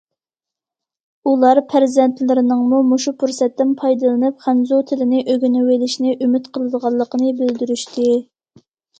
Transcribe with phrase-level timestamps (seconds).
[1.31, 8.09] ئۇلار پەرزەنتلىرىنىڭمۇ مۇشۇ پۇرسەتتىن پايدىلىنىپ خەنزۇ تىلىنى ئۆگىنىۋېلىشىنى ئۈمىد قىلىدىغانلىقىنى بىلدۈرۈشتى.